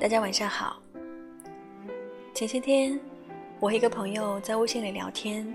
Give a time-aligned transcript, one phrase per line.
[0.00, 0.76] 大家晚上好。
[2.34, 2.98] 前些天，
[3.60, 5.46] 我和一个朋友在微信里聊天，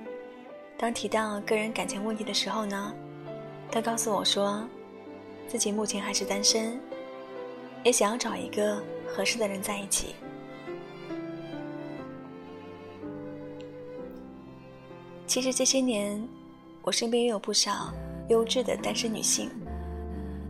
[0.78, 2.94] 当提到个人感情问题的时候呢，
[3.70, 4.64] 他告诉我说，
[5.48, 6.80] 自己目前还是单身，
[7.84, 10.16] 也想要找一个合适的人在一起。
[15.28, 16.28] 其实这些年，
[16.82, 17.94] 我身边也有不少
[18.30, 19.52] 优质的单身女性，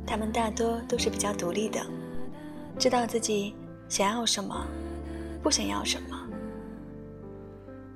[0.05, 1.81] 她们大多都是比较独立的。
[2.77, 3.53] 知道自己
[3.89, 4.65] 想要什么，
[5.41, 6.15] 不想要什么。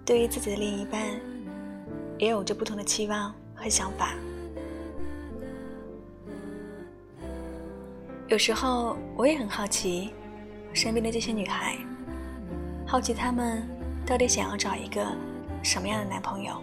[0.03, 1.01] 对于自己的另一半，
[2.17, 4.15] 也有着不同的期望和想法。
[8.27, 10.11] 有时候我也很好奇，
[10.73, 11.77] 身边的这些女孩，
[12.87, 13.61] 好奇她们
[14.03, 15.05] 到底想要找一个
[15.61, 16.59] 什么样的男朋友。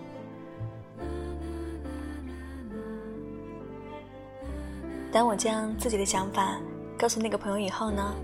[5.12, 6.59] 当我将自己的想法。
[6.98, 8.15] 告诉那个朋友以后呢，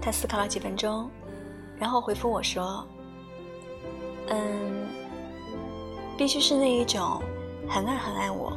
[0.00, 1.10] 他思考了几分钟，
[1.78, 2.86] 然后回复我说
[4.28, 4.88] ：“嗯，
[6.16, 7.20] 必须是那一种
[7.68, 8.52] 很爱很爱我，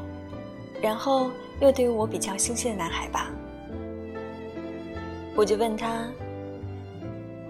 [0.81, 3.29] 然后又对我比较心细的男孩吧。”
[5.35, 6.07] 我就问他：“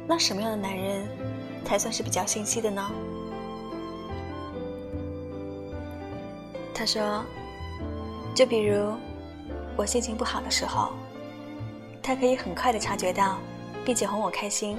[0.08, 1.06] 那什么样的男人
[1.66, 2.90] 才算是比较心细的呢？”
[6.74, 7.24] 他说
[8.34, 8.94] ：“就比如
[9.76, 10.94] 我心情不好的时候。”
[12.06, 13.38] 他可以很快的察觉到，
[13.86, 14.78] 并且哄我开心。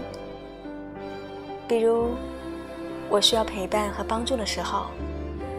[1.66, 2.10] 比如，
[3.08, 4.86] 我需要陪伴和帮助的时候，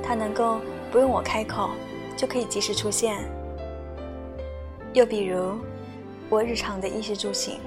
[0.03, 0.59] 他能够
[0.91, 1.71] 不用我开口
[2.15, 3.17] 就可以及时出现。
[4.93, 5.53] 又比如，
[6.29, 7.59] 我日常的衣食住行，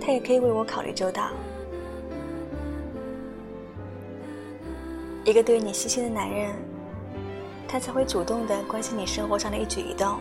[0.00, 1.30] 他也可以为我考虑周到。
[5.24, 6.54] 一个对你细心的男人，
[7.68, 10.18] 他才会主动的关心你生活上的一举一动，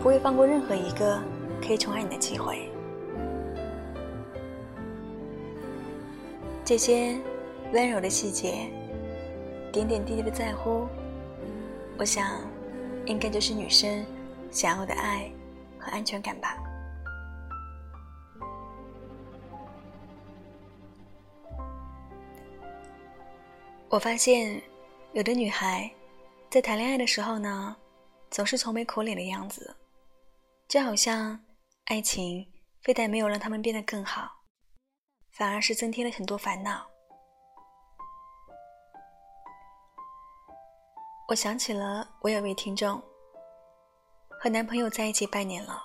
[0.00, 1.18] 不会放过任何一个。
[1.62, 2.69] 可以宠爱你的机会，
[6.70, 7.18] 这些
[7.72, 8.70] 温柔的细节，
[9.72, 10.86] 点点滴滴的在乎，
[11.98, 12.48] 我想，
[13.06, 14.06] 应该就是女生
[14.52, 15.28] 想要的爱
[15.80, 16.56] 和安全感吧。
[23.88, 24.62] 我发现，
[25.12, 25.90] 有的女孩
[26.50, 27.76] 在谈恋爱的时候呢，
[28.30, 29.74] 总是愁眉苦脸的样子，
[30.68, 31.36] 就好像。
[31.86, 32.46] 爱情
[32.84, 34.30] 非但没有让他们变得更好，
[35.30, 36.86] 反而是增添了很多烦恼。
[41.28, 43.00] 我想起了我有位听众，
[44.28, 45.80] 和男朋友在一起半年了，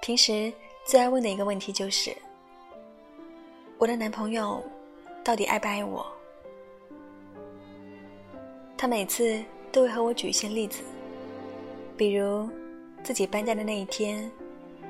[0.00, 0.52] 平时
[0.86, 2.16] 最爱问的一个问题就是：
[3.76, 4.64] 我的男朋友
[5.22, 6.10] 到底爱不爱我？
[8.78, 10.82] 他每次都会和我举一些例子，
[11.96, 12.48] 比如
[13.04, 14.30] 自己搬家的那一天。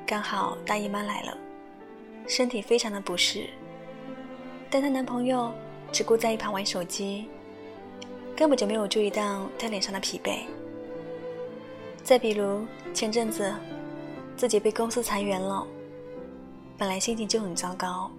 [0.07, 1.37] 刚好大姨妈来了，
[2.27, 3.49] 身体非常的不适，
[4.69, 5.51] 但她男朋友
[5.91, 7.27] 只顾在一旁玩手机，
[8.35, 10.41] 根本就没有注意到她脸上的疲惫。
[12.03, 13.53] 再比如前阵子
[14.35, 15.65] 自己被公司裁员了，
[16.77, 18.09] 本来心情就很糟糕，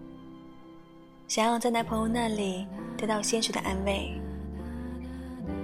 [1.28, 4.12] 想要在男朋友那里得到些许的安慰，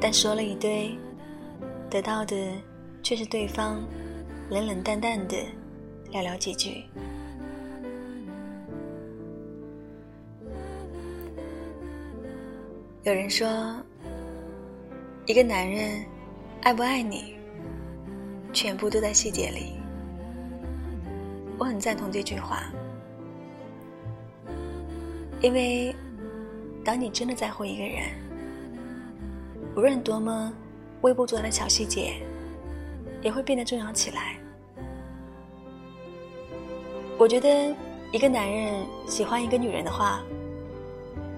[0.00, 0.96] 但说了一堆，
[1.90, 2.36] 得到的
[3.02, 3.82] 却是对方
[4.50, 5.36] 冷冷淡淡的。
[6.12, 6.84] 聊聊几句。
[13.06, 13.46] 有人说，
[15.26, 16.04] 一个男人
[16.62, 17.36] 爱不爱你，
[18.52, 19.74] 全部都在细节里。
[21.56, 22.64] 我很赞同这句话，
[25.40, 25.94] 因为
[26.84, 28.10] 当你真的在乎一个人，
[29.76, 30.52] 无论多么
[31.02, 32.14] 微不足道的小细节，
[33.22, 34.36] 也会变得重要起来。
[37.16, 37.72] 我觉得，
[38.10, 40.24] 一个男人喜欢一个女人的话，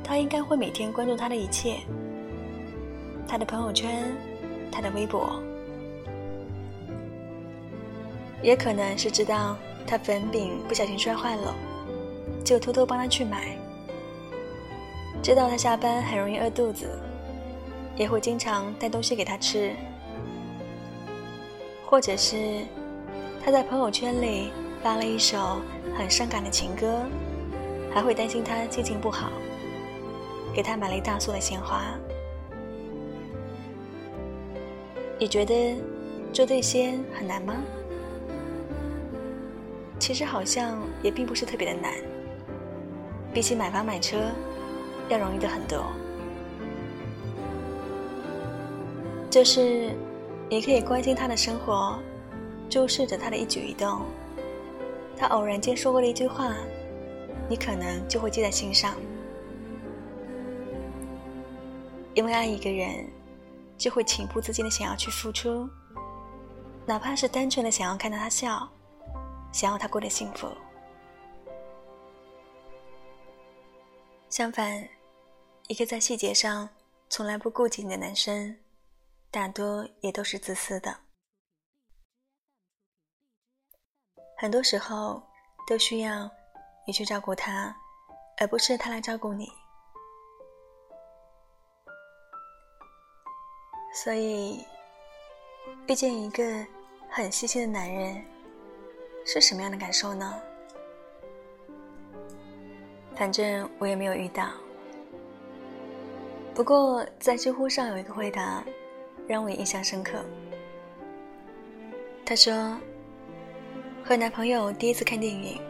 [0.09, 1.81] 他应该会每天关注他的一切，
[3.29, 4.11] 他的朋友圈，
[4.73, 5.39] 他的微博，
[8.43, 9.55] 也可能是知道
[9.87, 11.55] 他粉饼不小心摔坏了，
[12.43, 13.59] 就偷偷帮他去买；
[15.23, 16.89] 知道他下班很容易饿肚子，
[17.95, 19.73] 也会经常带东西给他吃；
[21.85, 22.65] 或者是
[23.45, 24.51] 他在朋友圈里。
[24.81, 25.61] 发了一首
[25.97, 27.03] 很伤感的情歌，
[27.93, 29.29] 还会担心他心情不好，
[30.59, 31.85] 给他买了一大束的鲜花。
[35.17, 35.77] 你觉得
[36.33, 37.55] 做这些很难吗？
[40.01, 41.95] 其实好像也并不是特别的难，
[43.33, 44.19] 比起买房买车，
[45.09, 45.81] 要容易的很多。
[49.31, 49.93] 就是
[50.49, 51.97] 你可以关心他的生活，
[52.69, 54.01] 注视着他的一举一动。
[55.17, 56.53] 他偶然间说过的一句话，
[57.49, 58.97] 你可能就会记在心上。
[62.19, 63.09] 因为爱一个人，
[63.77, 65.71] 就会情不自禁的想要去付出，
[66.85, 68.69] 哪怕是单纯的想要看到他笑，
[69.53, 70.51] 想要他过得幸福。
[74.29, 74.89] 相反，
[75.69, 76.69] 一个在细节上
[77.09, 78.59] 从来不顾及你的男生，
[79.31, 80.93] 大多也都是自私的。
[84.37, 85.23] 很多时候
[85.69, 86.29] 都需要
[86.85, 87.73] 你去照顾他，
[88.39, 89.49] 而不是他来照顾你。
[94.01, 94.65] 所以，
[95.89, 96.65] 遇见一个
[97.11, 98.23] 很细心的男人，
[99.25, 100.41] 是什么样的感受呢？
[103.17, 104.51] 反正我也没有遇到。
[106.55, 108.63] 不过在知乎上有一个回答，
[109.27, 110.25] 让我印象深刻。
[112.25, 112.79] 他说，
[114.05, 115.61] 和男朋友第一次看电影，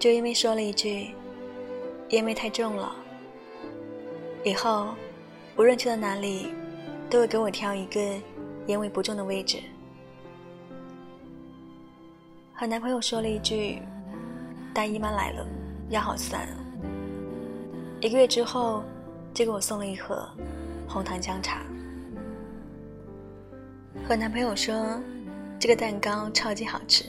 [0.00, 1.14] 就因为说了一句
[2.10, 2.96] “烟味太重了”，
[4.42, 4.96] 以后
[5.56, 6.52] 无论去到哪里，
[7.10, 8.00] 都会给我挑一个
[8.66, 9.58] 烟味不重的位置。
[12.54, 13.80] 和男朋友说了一句
[14.72, 15.46] “大姨妈来了”。
[15.90, 16.44] 腰好酸。
[18.00, 18.82] 一个月之后，
[19.32, 20.28] 就给我送了一盒
[20.88, 21.62] 红糖姜茶。
[24.04, 25.00] 和男朋友说，
[25.60, 27.04] 这个蛋糕超级好吃。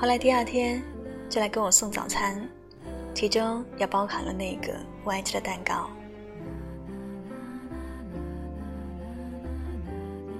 [0.00, 0.82] 后来第二天
[1.28, 2.48] 就来给我送早餐，
[3.12, 4.72] 其中也包含了那个
[5.04, 5.90] 我爱吃的蛋糕。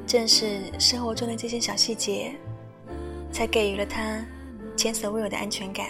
[0.08, 2.34] 正是生活中的这些小细节，
[3.30, 4.24] 才给予了他
[4.74, 5.86] 前所未有的安全感。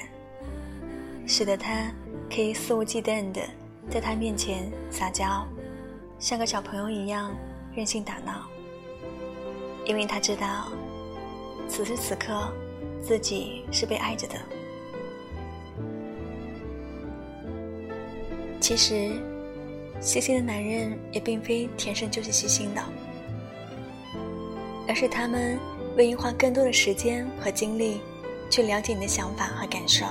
[1.24, 1.92] 使得他
[2.28, 3.40] 可以肆无忌惮地
[3.88, 5.46] 在他面前撒娇，
[6.18, 7.32] 像个小朋友一样
[7.72, 8.48] 任性打闹。
[9.84, 10.66] 因为他知道，
[11.68, 12.52] 此时此刻
[13.00, 14.34] 自己是被爱着的。
[18.60, 19.12] 其实，
[20.00, 22.82] 细心的男人也并非天生就是细心的，
[24.88, 25.58] 而是他们
[25.96, 28.00] 愿意花更多的时间和精力
[28.50, 30.06] 去了解你的想法和感受。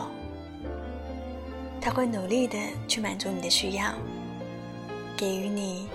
[1.81, 2.57] 他会努力的
[2.88, 3.91] 去满足你的需要，
[5.15, 5.89] 给予你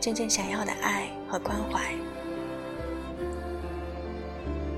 [0.00, 1.80] 真正想要的爱和关怀。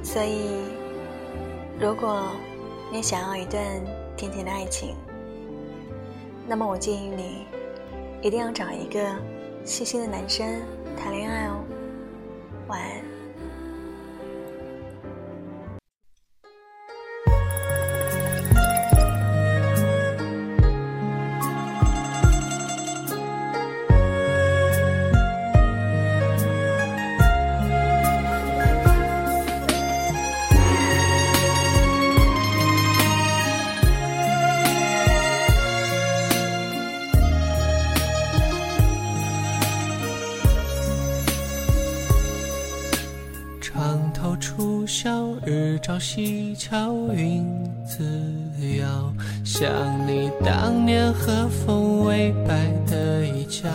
[0.03, 0.63] 所以，
[1.79, 2.31] 如果
[2.91, 3.63] 你想要一段
[4.17, 4.95] 甜甜的爱情，
[6.47, 7.47] 那么我建议你
[8.21, 9.01] 一定要找一个
[9.65, 10.47] 细心的男生
[10.97, 11.65] 谈恋爱哦。
[45.73, 47.47] 日照西桥云
[47.83, 48.05] 自
[48.79, 49.11] 遥，
[49.43, 49.67] 想
[50.07, 53.71] 你当年和风微摆的衣角。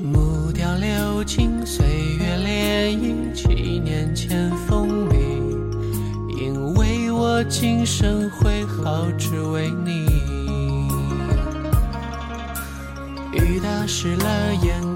[0.00, 5.16] 木雕流金，岁月涟漪，七年前风靡，
[6.38, 10.06] 因为我今生挥毫，只为你。
[13.32, 14.95] 雨打湿了眼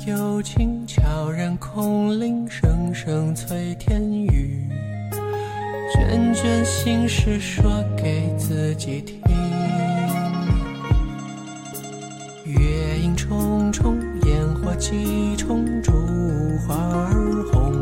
[0.00, 4.68] 幽情悄然空灵，声声催天雨。
[5.92, 9.20] 卷卷心事说给自己听。
[12.44, 15.92] 月影重重，烟火几重，烛
[16.66, 17.72] 花儿红。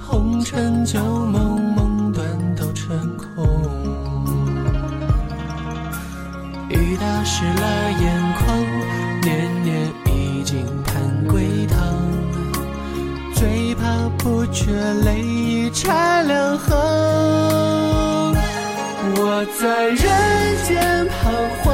[0.00, 2.26] 红尘旧梦，梦断
[2.56, 3.46] 都成空。
[6.70, 7.77] 雨打湿了
[14.58, 14.72] 却
[15.04, 16.66] 泪已拆两行。
[19.14, 20.02] 我在人
[20.66, 21.30] 间彷
[21.62, 21.72] 徨，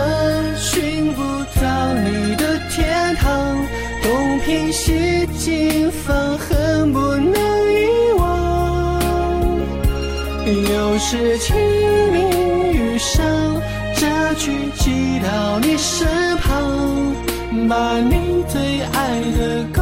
[0.55, 1.23] 寻不
[1.59, 1.65] 到
[1.95, 3.57] 你的天堂，
[4.03, 7.33] 东拼西凑，放恨不能
[7.73, 8.23] 遗忘。
[10.45, 11.57] 又是清
[12.13, 12.21] 明
[12.71, 13.25] 雨上，
[13.97, 16.53] 这句寄到你身旁，
[17.67, 19.81] 把你最爱的歌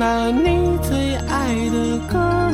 [0.00, 2.49] 把你最爱的歌。